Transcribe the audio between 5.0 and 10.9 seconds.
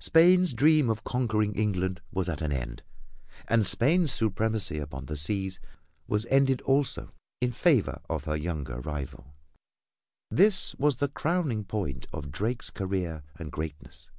the seas was ended also in favor of her younger rival. This